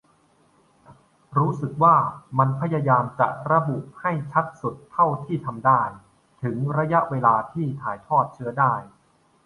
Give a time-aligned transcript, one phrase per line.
[1.37, 1.97] รู้สึกว่า
[2.39, 5.81] มันพยายามจะระบุให้ชัดสุดเท่าที่ทำได้
[6.43, 8.73] ถึงระยะเวลาที่ถ่ายทอดเชื้อได้